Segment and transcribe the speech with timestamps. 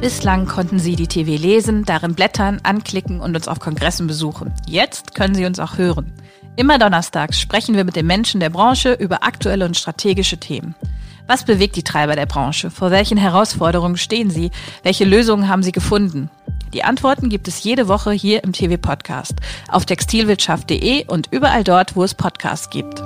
[0.00, 4.50] Bislang konnten Sie die TV lesen, darin blättern, anklicken und uns auf Kongressen besuchen.
[4.66, 6.10] Jetzt können Sie uns auch hören.
[6.56, 10.74] Immer donnerstags sprechen wir mit den Menschen der Branche über aktuelle und strategische Themen.
[11.26, 12.70] Was bewegt die Treiber der Branche?
[12.70, 14.50] Vor welchen Herausforderungen stehen sie?
[14.82, 16.30] Welche Lösungen haben sie gefunden?
[16.72, 19.34] Die Antworten gibt es jede Woche hier im TV Podcast,
[19.68, 23.02] auf textilwirtschaft.de und überall dort, wo es Podcasts gibt.